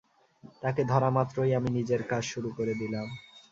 [0.63, 3.07] তাকে ধরা মাত্রই আমি নিজের কাজ শুরু করে দিলাম।